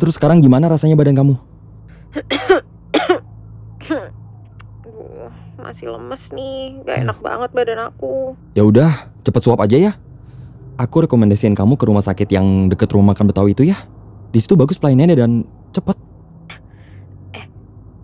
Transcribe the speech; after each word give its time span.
Terus 0.00 0.16
sekarang 0.16 0.40
gimana 0.40 0.72
rasanya 0.72 0.96
badan 0.96 1.12
kamu? 1.12 1.34
Masih 5.60 5.92
lemes 5.92 6.22
nih. 6.32 6.80
Gak 6.88 6.96
enak 7.04 7.18
banget 7.20 7.50
badan 7.52 7.92
aku. 7.92 8.32
Ya 8.56 8.64
udah, 8.64 9.12
cepet 9.20 9.42
swab 9.44 9.60
aja 9.60 9.76
ya. 9.76 9.92
Aku 10.80 11.04
rekomendasiin 11.04 11.52
kamu 11.52 11.76
ke 11.76 11.84
rumah 11.84 12.00
sakit 12.00 12.32
yang 12.32 12.72
deket 12.72 12.88
rumah 12.96 13.12
makan 13.12 13.28
Betawi 13.28 13.52
itu 13.52 13.68
ya. 13.68 13.76
Di 14.32 14.40
situ 14.40 14.56
bagus 14.56 14.80
pelayanannya 14.80 15.16
dan 15.20 15.44
cepet. 15.76 16.00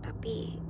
Tapi 0.04 0.60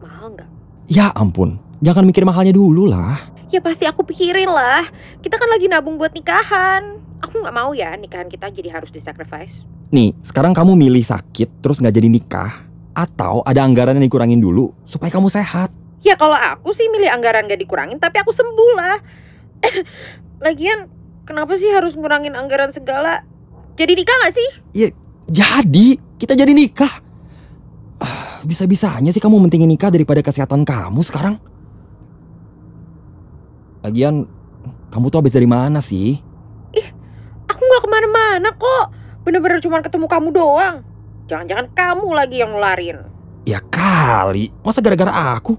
mahal 0.00 0.32
nggak? 0.32 0.48
Ya 0.88 1.12
ampun, 1.12 1.60
jangan 1.84 2.08
mikir 2.08 2.24
mahalnya 2.24 2.56
dulu 2.56 2.88
lah. 2.88 3.20
Ya 3.52 3.60
pasti 3.60 3.84
aku 3.84 4.00
pikirin 4.08 4.48
lah. 4.48 4.88
Kita 5.20 5.36
kan 5.36 5.52
lagi 5.52 5.68
nabung 5.68 6.00
buat 6.00 6.16
nikahan. 6.16 6.96
Aku 7.20 7.44
nggak 7.44 7.52
mau 7.52 7.76
ya 7.76 7.92
nikahan 8.00 8.32
kita 8.32 8.48
jadi 8.48 8.72
harus 8.72 8.88
disacrifice. 8.88 9.52
Nih, 9.94 10.10
sekarang 10.26 10.50
kamu 10.50 10.74
milih 10.74 11.06
sakit 11.06 11.62
terus 11.62 11.78
nggak 11.78 11.94
jadi 11.94 12.10
nikah, 12.10 12.50
atau 12.94 13.42
ada 13.42 13.66
anggaran 13.66 13.98
yang 13.98 14.06
dikurangin 14.06 14.38
dulu 14.38 14.70
supaya 14.86 15.10
kamu 15.10 15.26
sehat. 15.30 15.74
Ya 16.06 16.14
kalau 16.14 16.38
aku 16.38 16.70
sih 16.78 16.86
milih 16.90 17.10
anggaran 17.10 17.50
gak 17.50 17.58
dikurangin 17.58 17.98
tapi 17.98 18.22
aku 18.22 18.30
sembuh 18.30 18.70
lah. 18.78 18.96
Lagian 20.46 20.86
kenapa 21.26 21.58
sih 21.58 21.68
harus 21.74 21.98
ngurangin 21.98 22.38
anggaran 22.38 22.70
segala? 22.70 23.26
Jadi 23.74 23.92
nikah 23.98 24.16
gak 24.22 24.34
sih? 24.38 24.48
Jadi, 25.24 25.98
kita 26.20 26.38
jadi 26.38 26.52
nikah. 26.54 27.02
Ah, 27.98 28.38
Bisa-bisanya 28.46 29.10
sih 29.10 29.18
kamu 29.18 29.42
mentingin 29.42 29.66
nikah 29.66 29.90
daripada 29.90 30.22
kesehatan 30.22 30.62
kamu 30.62 31.00
sekarang. 31.02 31.40
Lagian, 33.82 34.28
kamu 34.92 35.10
tuh 35.10 35.18
habis 35.24 35.34
dari 35.34 35.48
mana 35.48 35.82
sih? 35.82 36.20
Aku 37.50 37.60
gak 37.64 37.82
ke 37.82 37.88
mana-mana 37.90 38.52
kok. 38.54 38.86
Bener-bener 39.24 39.58
cuma 39.64 39.80
ketemu 39.80 40.06
kamu 40.06 40.28
doang. 40.36 40.84
Jangan-jangan 41.32 41.72
kamu 41.72 42.08
lagi 42.12 42.36
yang 42.44 42.52
nularin. 42.52 43.08
Ya 43.48 43.60
kali, 43.60 44.52
masa 44.60 44.84
gara-gara 44.84 45.12
aku? 45.36 45.56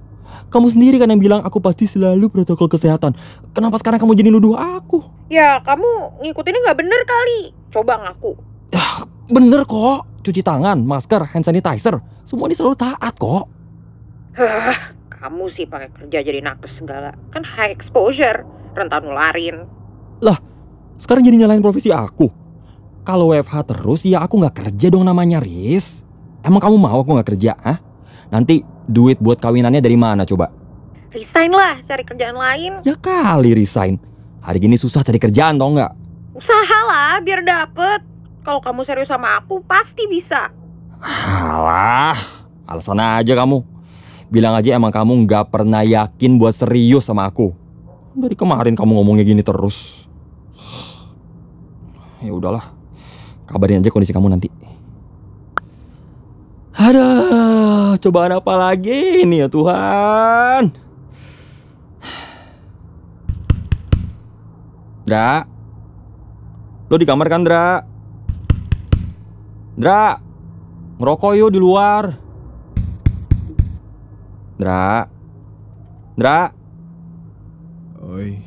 Kamu 0.53 0.69
sendiri 0.69 1.01
kan 1.01 1.09
yang 1.09 1.17
bilang 1.17 1.41
aku 1.41 1.57
pasti 1.57 1.89
selalu 1.89 2.29
protokol 2.29 2.69
kesehatan. 2.69 3.17
Kenapa 3.53 3.81
sekarang 3.81 3.97
kamu 3.97 4.13
jadi 4.13 4.29
nuduh 4.29 4.53
aku? 4.53 5.01
Ya 5.33 5.57
kamu 5.65 6.21
ngikutinnya 6.21 6.61
gak 6.69 6.77
bener 6.77 7.01
kali. 7.09 7.53
Coba 7.73 7.93
ngaku. 8.05 8.37
Ah, 8.77 9.05
bener 9.33 9.65
kok. 9.65 10.05
Cuci 10.21 10.41
tangan, 10.45 10.81
masker, 10.81 11.25
hand 11.25 11.45
sanitizer. 11.45 11.97
Semua 12.25 12.45
ini 12.49 12.57
selalu 12.57 12.77
taat 12.77 13.13
kok. 13.17 13.45
Hah, 14.37 14.93
kamu 15.09 15.49
sih 15.57 15.65
pakai 15.65 15.89
kerja 15.93 16.21
jadi 16.21 16.41
nakes 16.45 16.77
segala. 16.77 17.17
Kan 17.33 17.41
high 17.41 17.73
exposure. 17.73 18.45
Rentan 18.77 19.09
nularin. 19.09 19.65
Sekarang 20.95 21.27
jadi 21.27 21.43
nyalain 21.43 21.59
profesi 21.59 21.91
aku. 21.91 22.31
Kalau 23.05 23.29
WFH 23.29 23.69
terus 23.69 24.01
ya 24.01 24.25
aku 24.25 24.41
nggak 24.41 24.65
kerja 24.65 24.89
dong 24.89 25.05
namanya 25.05 25.37
Riz. 25.37 26.01
Emang 26.41 26.57
kamu 26.57 26.81
mau 26.81 27.05
aku 27.05 27.13
nggak 27.13 27.37
kerja? 27.37 27.53
Hah? 27.53 27.77
Nanti 28.33 28.65
duit 28.89 29.21
buat 29.21 29.37
kawinannya 29.37 29.77
dari 29.77 29.93
mana 29.93 30.25
coba? 30.25 30.49
Resign 31.13 31.53
lah, 31.53 31.85
cari 31.85 32.01
kerjaan 32.01 32.33
lain. 32.33 32.71
Ya 32.81 32.97
kali 32.97 33.53
resign. 33.53 34.01
Hari 34.41 34.57
gini 34.57 34.73
susah 34.75 35.05
cari 35.05 35.21
kerjaan 35.21 35.55
tau 35.61 35.69
nggak? 35.69 35.93
Usaha 36.33 36.79
lah 36.89 37.21
biar 37.21 37.45
dapet. 37.45 38.01
Kalau 38.41 38.61
kamu 38.65 38.81
serius 38.89 39.09
sama 39.09 39.37
aku, 39.37 39.61
pasti 39.69 40.05
bisa. 40.09 40.49
Alah, 40.99 42.17
alasan 42.65 42.99
aja 42.99 43.33
kamu. 43.37 43.61
Bilang 44.33 44.57
aja 44.57 44.73
emang 44.73 44.89
kamu 44.89 45.29
nggak 45.29 45.53
pernah 45.53 45.85
yakin 45.85 46.41
buat 46.41 46.57
serius 46.57 47.05
sama 47.05 47.29
aku. 47.29 47.53
Dari 48.17 48.33
kemarin 48.33 48.73
kamu 48.73 48.97
ngomongnya 48.97 49.23
gini 49.23 49.45
terus. 49.45 50.09
Ya 52.25 52.33
udahlah, 52.33 52.74
kabarin 53.47 53.81
aja 53.81 53.93
kondisi 53.93 54.13
kamu 54.13 54.29
nanti. 54.29 54.49
Aduh, 56.75 57.95
cobaan 58.03 58.35
apa 58.35 58.53
lagi 58.59 59.23
nih 59.23 59.45
ya 59.45 59.47
Tuhan? 59.47 60.75
Dra, 65.05 65.45
lo 66.89 66.95
di 66.97 67.05
kamar 67.05 67.27
kan 67.29 67.45
Dra? 67.45 67.79
Dra, 69.77 70.17
ngerokok 70.99 71.33
yuk 71.37 71.53
di 71.53 71.59
luar. 71.61 72.03
Dra, 74.57 75.05
Dra, 76.15 76.55
Oi. 78.05 78.37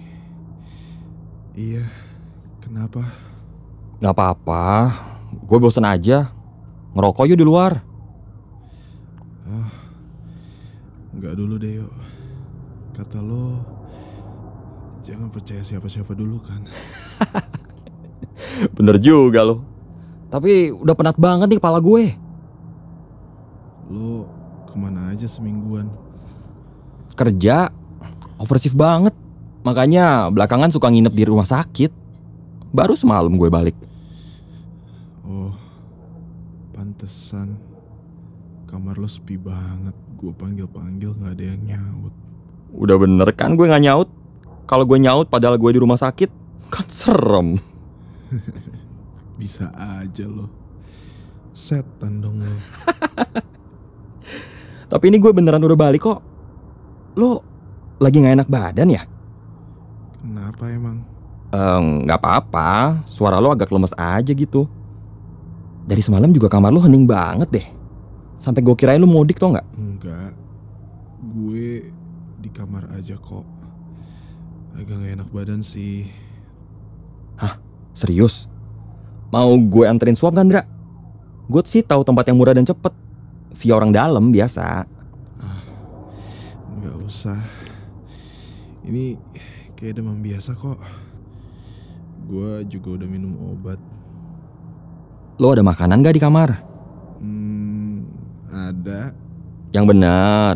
Iya. 1.52 1.84
Kenapa? 2.64 3.27
Nggak 3.98 4.14
apa-apa. 4.14 4.94
Gue 5.44 5.58
bosen 5.60 5.84
aja. 5.84 6.30
Ngerokok 6.94 7.28
yuk 7.28 7.38
di 7.38 7.46
luar. 7.46 7.88
Enggak 11.18 11.34
dulu 11.34 11.58
deh, 11.58 11.82
yuk. 11.82 11.92
Kata 12.94 13.18
lo 13.18 13.58
jangan 15.02 15.26
percaya 15.26 15.66
siapa-siapa 15.66 16.14
dulu 16.14 16.38
kan. 16.38 16.62
Bener 18.78 19.02
juga 19.02 19.42
lo. 19.42 19.66
Tapi 20.30 20.70
udah 20.70 20.94
penat 20.94 21.18
banget 21.18 21.50
nih 21.50 21.58
kepala 21.58 21.82
gue. 21.82 22.14
Lo 23.90 24.30
ke 24.70 24.78
mana 24.78 25.10
aja 25.10 25.26
semingguan? 25.26 25.90
Kerja, 27.18 27.72
overshift 28.38 28.78
banget. 28.78 29.16
Makanya 29.66 30.30
belakangan 30.30 30.70
suka 30.70 30.86
nginep 30.86 31.14
di 31.18 31.24
rumah 31.26 31.50
sakit. 31.50 32.07
Baru 32.68 32.92
semalam 32.92 33.32
gue 33.32 33.48
balik. 33.48 33.76
Oh, 35.24 35.56
pantesan. 36.76 37.56
Kamar 38.68 39.00
lo 39.00 39.08
sepi 39.08 39.40
banget. 39.40 39.96
Gue 40.20 40.36
panggil-panggil 40.36 41.16
nggak 41.16 41.32
ada 41.32 41.44
yang 41.44 41.62
nyaut. 41.64 42.14
Udah 42.76 43.00
bener 43.00 43.28
kan 43.32 43.56
gue 43.56 43.64
nggak 43.64 43.84
nyaut? 43.88 44.08
Kalau 44.68 44.84
gue 44.84 45.00
nyaut 45.00 45.32
padahal 45.32 45.56
gue 45.56 45.70
di 45.72 45.80
rumah 45.80 45.96
sakit, 45.96 46.28
kan 46.68 46.84
serem. 46.92 47.56
Bisa 49.40 49.72
aja 49.72 50.28
lo. 50.28 50.52
Setan 51.56 52.20
dong 52.20 52.44
lo. 52.44 52.52
Tapi 54.92 55.04
ini 55.08 55.16
gue 55.16 55.32
beneran 55.32 55.64
udah 55.64 55.78
balik 55.78 56.04
kok. 56.04 56.20
Lo 57.16 57.40
lagi 57.96 58.20
nggak 58.20 58.44
enak 58.44 58.48
badan 58.52 58.92
ya? 58.92 59.02
Kenapa 60.20 60.68
emang? 60.68 61.07
Nggak 61.50 62.18
apa-apa, 62.20 63.00
suara 63.08 63.40
lo 63.40 63.48
agak 63.48 63.72
lemes 63.72 63.96
aja 63.96 64.32
gitu. 64.32 64.68
Dari 65.88 66.04
semalam 66.04 66.28
juga 66.28 66.52
kamar 66.52 66.68
lo 66.68 66.84
hening 66.84 67.08
banget 67.08 67.48
deh. 67.48 67.66
Sampai 68.36 68.60
gue 68.60 68.76
kirain 68.76 69.00
lo 69.00 69.08
mudik 69.08 69.40
tau 69.40 69.50
nggak? 69.50 69.66
Enggak. 69.74 70.30
Gue 71.32 71.88
di 72.38 72.50
kamar 72.52 72.92
aja 72.92 73.16
kok. 73.16 73.42
Agak 74.78 74.94
gak 74.94 75.12
enak 75.18 75.28
badan 75.32 75.64
sih. 75.64 76.06
Serius? 77.96 78.46
Mau 79.34 79.58
gue 79.58 79.82
anterin 79.90 80.14
swab 80.14 80.38
kan, 80.38 80.46
Dra? 80.46 80.62
Gue 81.50 81.64
sih 81.66 81.82
tahu 81.82 82.06
tempat 82.06 82.30
yang 82.30 82.38
murah 82.38 82.54
dan 82.54 82.62
cepet. 82.62 82.94
Via 83.58 83.74
orang 83.74 83.90
dalam 83.90 84.30
biasa. 84.30 84.86
Nggak 86.78 86.96
usah. 87.02 87.42
Ini 88.86 89.18
kayak 89.74 89.98
demam 89.98 90.22
biasa 90.22 90.54
kok. 90.54 90.78
Gue 92.28 92.60
juga 92.68 93.00
udah 93.00 93.08
minum 93.08 93.32
obat. 93.56 93.80
Lo 95.40 95.48
ada 95.56 95.64
makanan 95.64 96.04
gak 96.04 96.12
di 96.12 96.20
kamar? 96.20 96.60
Hmm, 97.24 98.04
ada. 98.52 99.16
Yang 99.72 99.84
benar. 99.96 100.54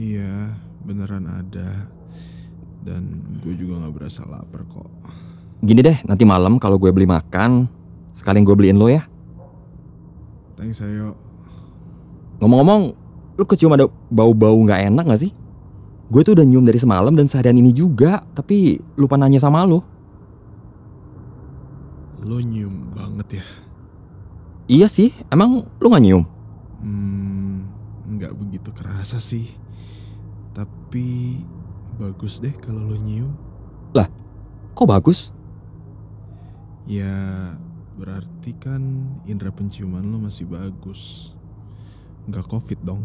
Iya, 0.00 0.56
beneran 0.88 1.28
ada. 1.28 1.84
Dan 2.80 3.36
gue 3.44 3.52
juga 3.52 3.84
nggak 3.84 3.92
berasa 3.92 4.24
lapar 4.24 4.64
kok. 4.72 4.88
Gini 5.60 5.84
deh, 5.84 6.00
nanti 6.08 6.24
malam 6.24 6.56
kalau 6.56 6.80
gue 6.80 6.88
beli 6.88 7.04
makan, 7.04 7.68
sekalian 8.16 8.48
gue 8.48 8.56
beliin 8.56 8.80
lo 8.80 8.88
ya. 8.88 9.04
Thanks 10.56 10.80
ayo. 10.80 11.12
Ngomong-ngomong, 12.40 12.96
lo 13.36 13.44
kecium 13.44 13.76
ada 13.76 13.84
bau-bau 14.08 14.56
nggak 14.64 14.88
enak 14.88 15.04
gak 15.12 15.20
sih? 15.28 15.32
Gue 16.08 16.24
tuh 16.24 16.32
udah 16.32 16.48
nyium 16.48 16.64
dari 16.64 16.80
semalam 16.80 17.12
dan 17.12 17.28
seharian 17.28 17.60
ini 17.60 17.76
juga, 17.76 18.24
tapi 18.32 18.80
lupa 18.96 19.20
nanya 19.20 19.36
sama 19.36 19.68
lo. 19.68 19.84
Lo 22.30 22.38
nyium 22.38 22.94
banget 22.94 23.42
ya? 23.42 23.46
Iya 24.70 24.86
sih, 24.86 25.10
emang 25.34 25.66
lo 25.82 25.86
gak 25.90 25.98
nyium? 26.06 26.22
Hmm, 26.78 27.66
nggak 28.06 28.38
begitu 28.38 28.70
kerasa 28.70 29.18
sih. 29.18 29.50
Tapi 30.54 31.42
bagus 31.98 32.38
deh 32.38 32.54
kalau 32.54 32.86
lo 32.86 32.94
nyium. 32.94 33.34
Kok 34.80 34.88
bagus? 34.88 35.28
Ya, 36.88 37.52
berarti 38.00 38.56
kan 38.56 38.80
indera 39.28 39.52
penciuman 39.52 40.00
lo 40.00 40.16
masih 40.24 40.48
bagus. 40.48 41.34
Nggak 42.24 42.48
covid 42.48 42.80
dong. 42.80 43.04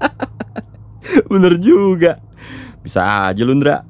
Bener 1.30 1.60
juga. 1.60 2.24
Bisa 2.80 3.28
aja 3.28 3.42
lu, 3.44 3.52
Ndra. 3.52 3.84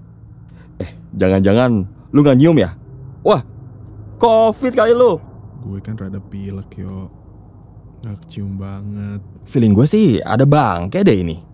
Eh, 0.83 0.91
jangan-jangan 1.15 1.87
lu 2.11 2.19
gak 2.27 2.35
nyium 2.35 2.59
ya? 2.59 2.75
Wah, 3.23 3.47
covid 4.21 4.77
kali 4.77 4.93
lu. 4.93 5.17
Gue 5.65 5.81
kan 5.81 5.97
rada 5.97 6.21
pilek 6.21 6.85
yo. 6.85 7.09
Gak 8.05 8.29
kecium 8.29 8.61
banget. 8.61 9.25
Feeling 9.49 9.73
gue 9.73 9.89
sih 9.89 10.21
ada 10.21 10.45
bangke 10.45 11.01
deh 11.01 11.17
ini. 11.17 11.49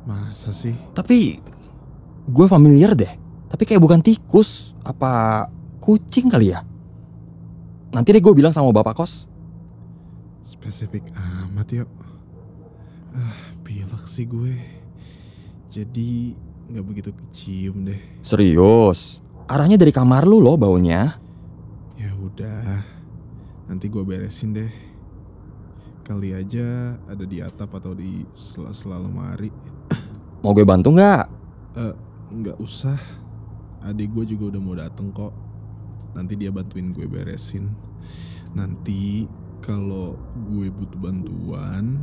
Masa 0.00 0.50
sih? 0.50 0.74
Tapi 0.96 1.38
gue 2.26 2.46
familiar 2.50 2.96
deh. 2.96 3.12
Tapi 3.46 3.62
kayak 3.62 3.82
bukan 3.82 4.00
tikus, 4.02 4.74
apa 4.82 5.46
kucing 5.78 6.26
kali 6.26 6.50
ya? 6.50 6.66
Nanti 7.94 8.14
deh 8.14 8.22
gue 8.22 8.34
bilang 8.34 8.50
sama 8.50 8.74
bapak 8.74 8.98
kos. 8.98 9.30
Spesifik 10.42 11.06
amat 11.14 11.68
yo. 11.70 11.86
Ah, 13.14 13.54
pilek 13.62 14.02
sih 14.10 14.26
gue. 14.26 14.58
Jadi 15.70 16.34
nggak 16.70 16.86
begitu 16.86 17.10
kecium 17.14 17.86
deh. 17.86 18.00
Serius. 18.26 19.22
Arahnya 19.50 19.74
dari 19.74 19.90
kamar 19.90 20.30
lu 20.30 20.38
loh 20.38 20.54
baunya. 20.54 21.18
Ya 21.98 22.14
udah, 22.14 22.86
nanti 23.66 23.90
gue 23.90 23.98
beresin 24.06 24.54
deh. 24.54 24.70
Kali 26.06 26.30
aja 26.30 26.94
ada 27.10 27.26
di 27.26 27.42
atap 27.42 27.74
atau 27.74 27.90
di 27.90 28.22
sela-sela 28.38 29.02
lemari. 29.02 29.50
Mau 30.46 30.54
gue 30.54 30.62
bantu 30.62 30.94
nggak? 30.94 31.26
Nggak 32.30 32.62
usah. 32.62 32.94
Adik 33.82 34.14
gue 34.14 34.38
juga 34.38 34.54
udah 34.54 34.60
mau 34.62 34.76
dateng 34.78 35.10
kok. 35.10 35.34
Nanti 36.14 36.38
dia 36.38 36.54
bantuin 36.54 36.94
gue 36.94 37.10
beresin. 37.10 37.74
Nanti 38.54 39.26
kalau 39.58 40.14
gue 40.46 40.70
butuh 40.70 41.00
bantuan, 41.00 41.98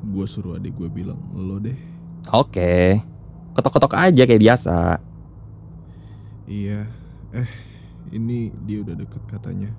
gue 0.00 0.24
suruh 0.24 0.56
adik 0.56 0.80
gue 0.80 0.88
bilang 0.88 1.20
lo 1.36 1.60
deh. 1.60 1.76
Oke. 2.32 3.04
Ketok-ketok 3.52 4.00
aja 4.00 4.22
kayak 4.24 4.42
biasa. 4.48 5.09
Iya. 6.50 6.82
Eh, 7.30 7.50
ini 8.10 8.50
dia 8.66 8.82
udah 8.82 8.98
deket 8.98 9.22
katanya. 9.30 9.70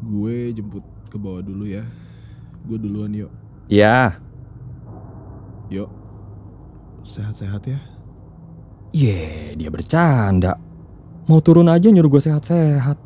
Gue 0.00 0.56
jemput 0.56 0.80
ke 1.12 1.20
bawah 1.20 1.44
dulu 1.44 1.68
ya. 1.68 1.84
Gue 2.64 2.80
duluan 2.80 3.12
yuk. 3.12 3.28
Ya. 3.68 4.16
Yuk. 5.68 5.92
Sehat-sehat 7.04 7.68
ya. 7.68 7.78
Ye, 8.96 9.52
dia 9.60 9.68
bercanda. 9.68 10.56
Mau 11.28 11.44
turun 11.44 11.68
aja 11.68 11.92
nyuruh 11.92 12.16
gue 12.16 12.22
sehat-sehat. 12.24 12.96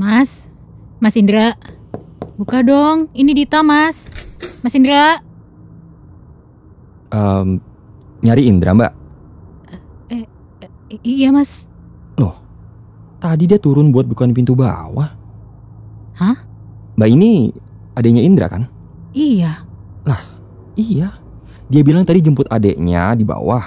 Mas, 0.00 0.48
Mas 0.96 1.12
Indra, 1.12 1.52
buka 2.40 2.64
dong. 2.64 3.12
Ini 3.12 3.36
Dita, 3.36 3.60
Mas. 3.60 4.08
Mas 4.64 4.72
Indra, 4.72 5.20
Em, 7.10 7.60
nyari 8.24 8.48
Indra 8.48 8.70
mbak. 8.72 8.92
I- 10.08 11.02
iya 11.04 11.28
Mas. 11.34 11.68
Tadi 13.20 13.44
dia 13.44 13.60
turun 13.60 13.92
buat 13.92 14.08
bukan 14.08 14.32
pintu 14.32 14.56
bawah. 14.56 15.12
Hah? 16.16 16.36
Mbak 16.96 17.08
ini 17.12 17.52
adiknya 17.92 18.24
Indra 18.24 18.48
kan? 18.48 18.64
Iya. 19.12 19.68
Iya. 20.80 21.12
Dia 21.68 21.82
bilang 21.84 22.08
tadi 22.08 22.24
jemput 22.24 22.48
adeknya 22.48 23.12
di 23.12 23.28
bawah. 23.28 23.60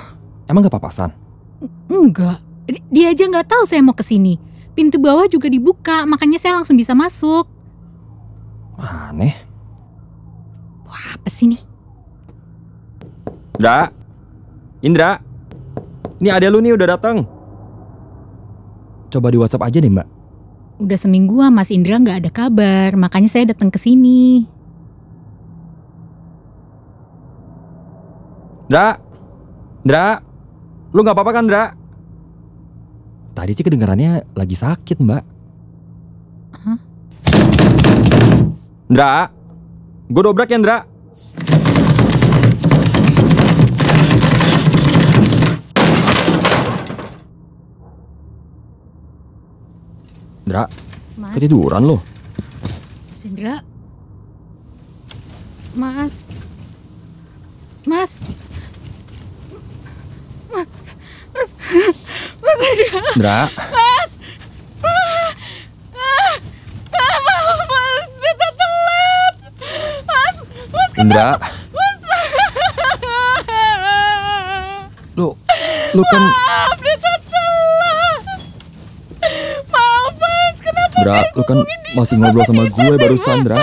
Emang 0.50 0.65
gak 0.65 0.74
papasan? 0.74 1.13
Enggak. 1.85 2.41
Di- 2.65 2.81
Dia 2.89 3.13
aja 3.13 3.30
nggak 3.30 3.45
tahu 3.45 3.63
saya 3.69 3.85
mau 3.85 3.94
ke 3.94 4.01
sini. 4.01 4.41
Pintu 4.73 4.97
bawah 4.97 5.29
juga 5.29 5.49
dibuka, 5.53 6.05
makanya 6.09 6.41
saya 6.41 6.57
langsung 6.57 6.73
bisa 6.73 6.97
masuk. 6.97 7.45
Aneh. 8.77 9.37
Wah, 10.89 11.13
apa 11.13 11.29
sih 11.29 11.53
nih? 11.53 11.61
Indra. 13.61 13.93
Indra. 14.81 15.11
Ini 16.17 16.29
adek 16.33 16.49
lu 16.49 16.59
nih 16.65 16.73
udah 16.73 16.87
datang. 16.97 17.21
Coba 19.13 19.29
di 19.29 19.37
WhatsApp 19.37 19.69
aja 19.69 19.77
deh 19.77 19.93
mbak. 19.93 20.09
Udah 20.81 20.97
semingguan 20.97 21.53
Mas 21.53 21.69
Indra 21.69 22.01
nggak 22.01 22.25
ada 22.25 22.31
kabar, 22.33 22.97
makanya 22.97 23.29
saya 23.29 23.53
datang 23.53 23.69
ke 23.69 23.77
sini. 23.77 24.49
Indra. 28.65 28.97
Indra. 29.85 30.07
Lu 30.93 31.05
gak 31.05 31.13
apa-apa 31.13 31.31
kan 31.33 31.45
Indra? 31.45 31.65
Tadi 33.33 33.51
sih 33.57 33.65
kedengarannya 33.65 34.30
lagi 34.38 34.53
sakit 34.53 35.01
mbak. 35.01 35.24
Hah? 36.53 36.80
Indra. 38.94 39.25
Gue 40.06 40.21
dobrak 40.21 40.53
ya 40.53 40.62
Indra. 40.62 40.77
Indra, 50.44 50.69
Mas. 51.18 51.33
ketiduran 51.33 51.81
lo. 51.81 51.97
Mas 53.09 53.21
Indra. 53.25 53.65
Mas. 55.74 56.30
Mas. 57.89 58.21
Mas. 60.53 60.85
Mas. 61.33 61.50
Mas. 62.53 62.69
Indra, 63.17 63.50
Maaf, 66.94 67.59
Mas. 67.65 68.09
Kita 68.21 68.47
telat. 68.53 69.35
Mas. 70.07 70.35
Mas. 70.73 70.92
Indra. 71.01 71.30
Lu, 75.13 75.37
lu 75.94 76.04
kan 76.09 76.23
Maaf, 76.25 76.78
kita 76.78 77.11
telat. 77.30 78.21
Maaf, 79.73 80.13
Mas. 80.18 80.56
Kenapa 80.61 80.97
Indra, 80.97 81.18
lu 81.33 81.44
kan 81.45 81.57
masih 81.97 82.16
ngobrol 82.21 82.45
sama 82.45 82.63
gue 82.69 82.95
barusan, 82.97 83.45
Indra. 83.45 83.57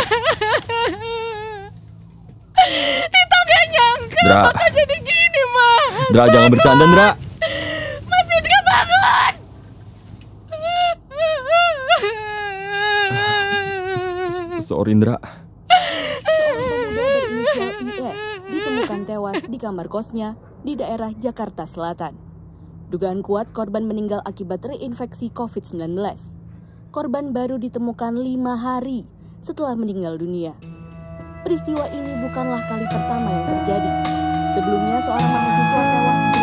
Dita 3.10 3.38
gak 3.50 3.64
nyangka 3.72 4.22
bakal 4.50 4.68
jadi 4.74 4.96
gini, 5.02 5.42
Mas. 5.54 6.10
Indra 6.10 6.24
jangan 6.30 6.50
bercanda, 6.50 6.84
Indra. 6.86 7.08
Mas 8.06 8.28
Indra 8.30 8.58
bangun. 8.66 9.34
Sorry, 14.80 14.96
Indra. 14.96 15.20
berinisial 16.88 17.84
IS 17.84 18.20
ditemukan 18.48 19.00
tewas 19.04 19.44
di 19.44 19.60
kamar 19.60 19.92
kosnya 19.92 20.40
di 20.64 20.72
daerah 20.72 21.12
Jakarta 21.12 21.68
Selatan. 21.68 22.16
Dugaan 22.88 23.20
kuat 23.20 23.52
korban 23.52 23.84
meninggal 23.84 24.24
akibat 24.24 24.64
reinfeksi 24.64 25.36
COVID-19. 25.36 26.00
Korban 26.96 27.36
baru 27.36 27.60
ditemukan 27.60 28.24
lima 28.24 28.56
hari 28.56 29.04
setelah 29.44 29.76
meninggal 29.76 30.16
dunia. 30.16 30.56
Peristiwa 31.44 31.84
ini 31.92 32.16
bukanlah 32.24 32.64
kali 32.64 32.88
pertama 32.88 33.28
yang 33.28 33.44
terjadi. 33.52 33.92
Sebelumnya 34.56 34.96
seorang 35.04 35.28
mahasiswa 35.28 35.82
tewas 35.92 36.20
di 36.24 36.39